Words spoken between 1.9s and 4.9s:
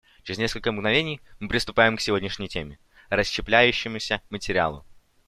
к сегодняшней теме − расщепляющемуся материалу.